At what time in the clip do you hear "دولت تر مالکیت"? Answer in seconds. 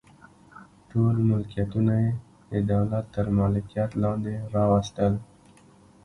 2.71-3.91